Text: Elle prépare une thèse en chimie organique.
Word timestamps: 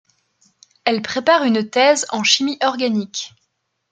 Elle 0.83 1.03
prépare 1.03 1.43
une 1.43 1.69
thèse 1.69 2.07
en 2.09 2.23
chimie 2.23 2.57
organique. 2.63 3.35